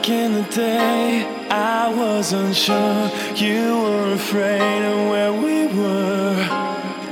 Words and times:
Back 0.00 0.08
in 0.08 0.32
the 0.32 0.44
day, 0.44 1.26
I 1.50 1.92
was 1.94 2.32
unsure. 2.32 3.10
You 3.36 3.82
were 3.82 4.12
afraid 4.14 4.82
of 4.82 5.10
where 5.10 5.30
we 5.30 5.66
were. 5.66 6.42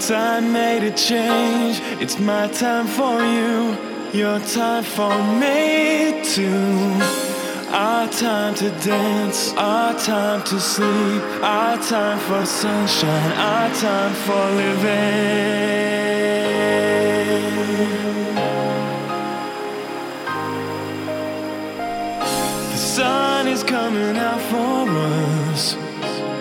Time 0.01 0.55
made 0.55 0.85
a 0.85 0.91
change. 0.93 1.83
It's 2.01 2.19
my 2.19 2.49
time 2.49 2.87
for 2.87 3.21
you. 3.23 3.77
Your 4.19 4.41
time 4.41 4.85
for 4.85 5.15
me 5.35 6.23
too. 6.25 6.97
Our 7.77 8.09
time 8.09 8.55
to 8.55 8.71
dance, 8.81 9.53
our 9.59 9.93
time 9.99 10.43
to 10.45 10.59
sleep, 10.59 11.23
our 11.43 11.77
time 11.83 12.19
for 12.21 12.47
sunshine, 12.47 13.33
our 13.33 13.69
time 13.75 14.15
for 14.15 14.51
living. 14.63 16.09
Sun 22.99 23.47
is 23.47 23.63
coming 23.63 24.17
out 24.17 24.41
for 24.51 24.91
us. 24.91 25.75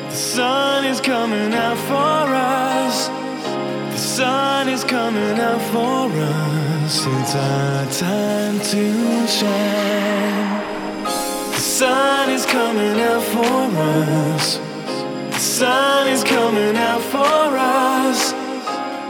The 0.10 0.20
sun 0.36 0.86
is 0.86 1.00
coming 1.00 1.54
out 1.54 1.78
for 1.78 2.24
us. 2.34 3.10
The 3.94 3.98
sun 4.00 4.68
is 4.68 4.84
coming 4.84 5.40
out 5.40 5.62
for 5.72 6.10
us. 6.10 7.06
It's 7.06 7.36
our 7.36 7.86
time 8.06 8.60
to 8.72 9.28
shine. 9.38 10.64
The 11.54 11.60
sun 11.60 12.32
is 12.32 12.46
coming 12.48 13.00
out 13.12 13.24
for 13.34 13.62
us. 13.80 14.58
The 15.36 15.44
sun 15.60 16.08
is 16.08 16.24
coming 16.24 16.76
out 16.76 17.04
for 17.14 17.46
us. 17.86 18.32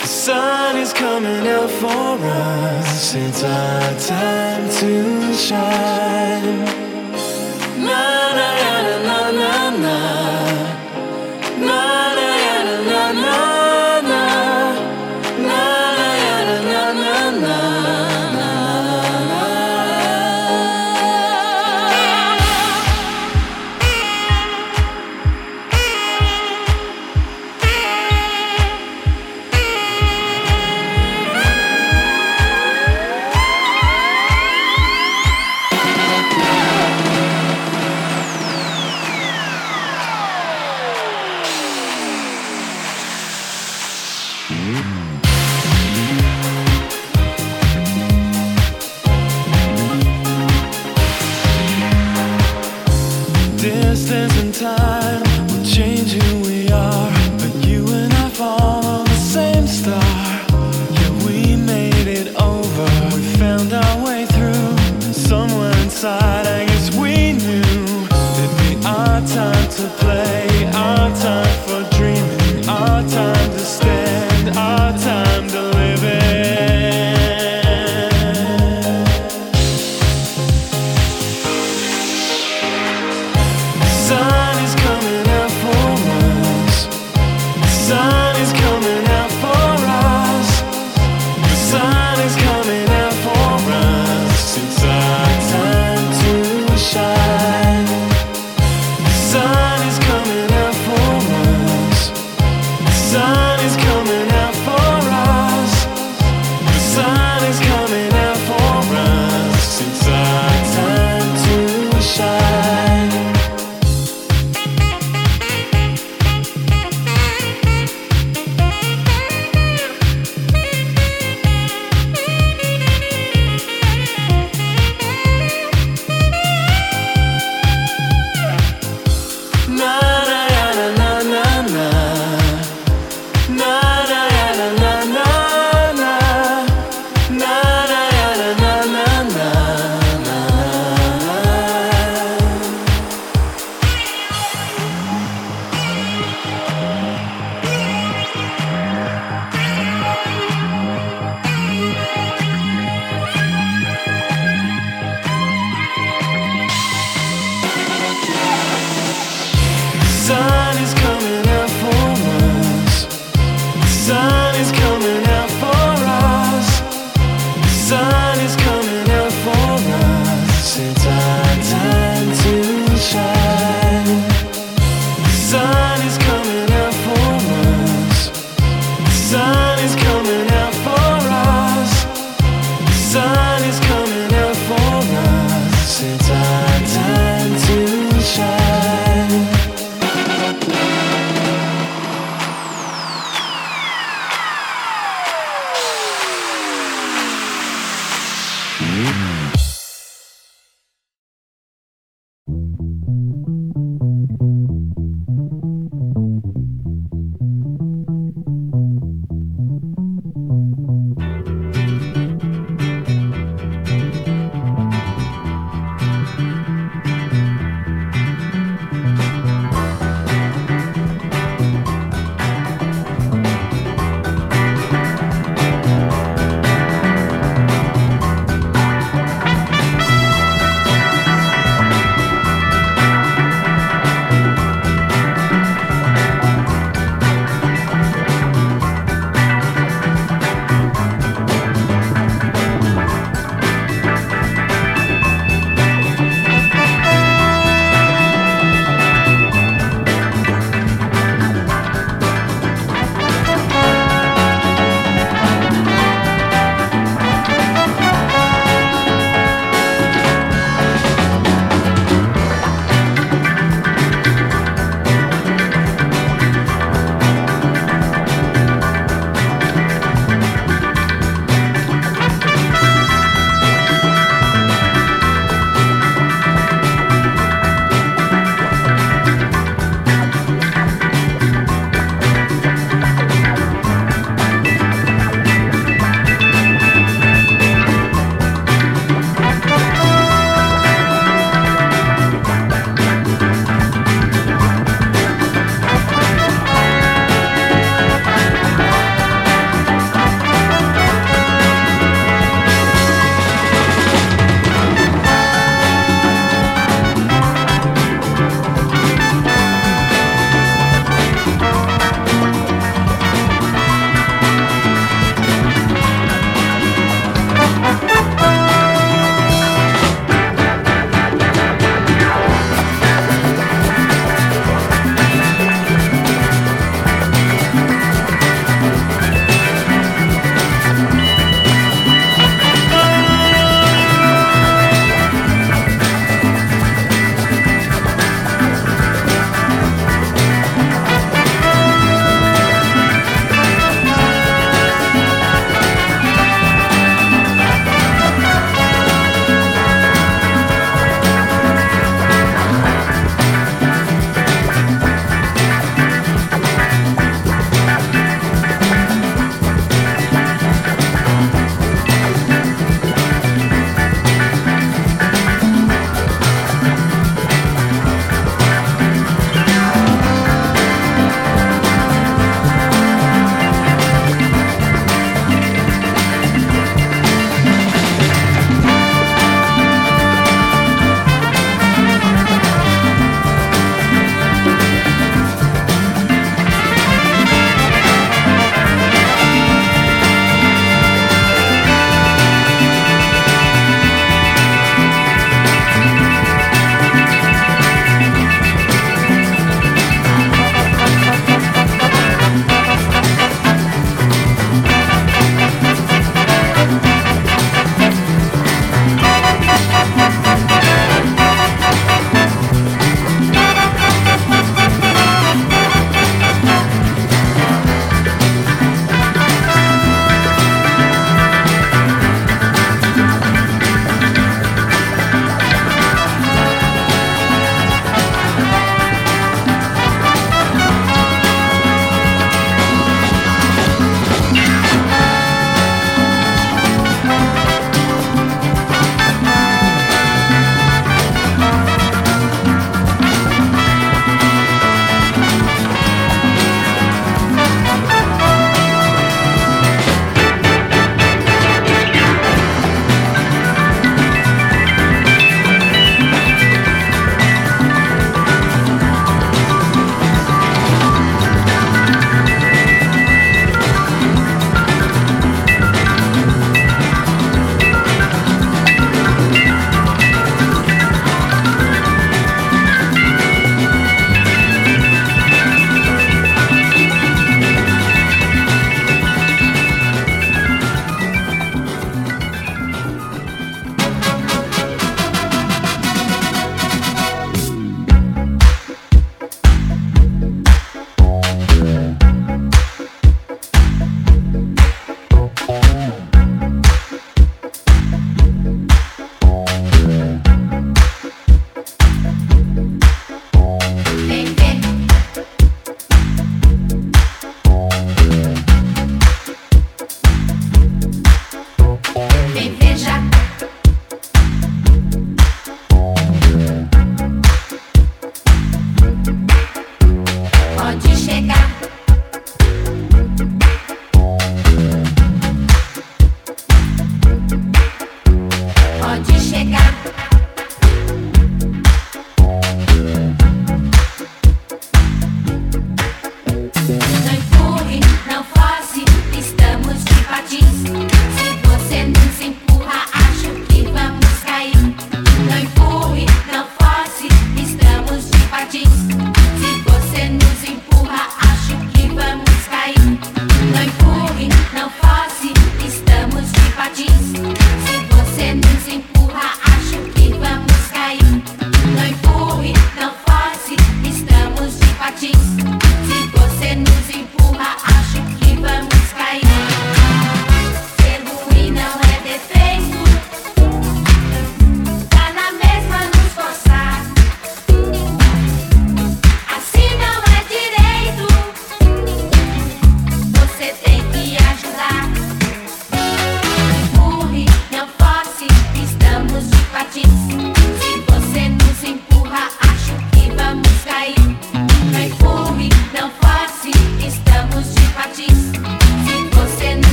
The 0.00 0.06
sun 0.06 0.76
is 0.76 0.92
coming 0.92 1.44
out 1.48 1.70
for 1.82 2.12
us. 2.24 3.14
It's 3.16 3.42
our 3.42 3.98
time 3.98 4.70
to 4.78 5.34
shine 5.34 6.81